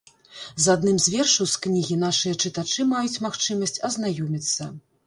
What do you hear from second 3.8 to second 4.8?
азнаёміцца.